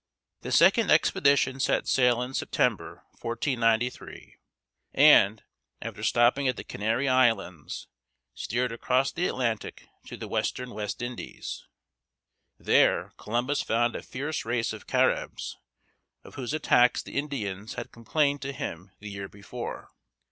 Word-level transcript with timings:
The 0.41 0.51
second 0.51 0.89
expedition 0.89 1.59
set 1.59 1.87
sail 1.87 2.23
in 2.23 2.33
September, 2.33 3.03
1493, 3.21 4.35
and, 4.95 5.43
after 5.79 6.01
stopping 6.01 6.47
at 6.47 6.57
the 6.57 6.63
Canary 6.63 7.07
Islands, 7.07 7.85
steered 8.33 8.71
across 8.71 9.11
the 9.11 9.27
Atlantic 9.27 9.87
to 10.07 10.17
the 10.17 10.27
eastern 10.35 10.71
West 10.71 11.03
Indies. 11.03 11.67
There 12.57 13.13
Columbus 13.19 13.61
found 13.61 13.95
a 13.95 14.01
fierce 14.01 14.43
race 14.43 14.73
of 14.73 14.87
Căr´ibs, 14.87 15.57
of 16.23 16.33
whose 16.33 16.55
attacks 16.55 17.03
the 17.03 17.15
Indians 17.15 17.75
had 17.75 17.91
complained 17.91 18.41
to 18.41 18.53
him 18.53 18.89
the 18.97 19.09
year 19.11 19.27
before. 19.29 19.91